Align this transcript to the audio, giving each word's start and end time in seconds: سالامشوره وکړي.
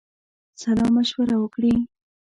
سالامشوره 0.61 1.35
وکړي. 1.43 1.73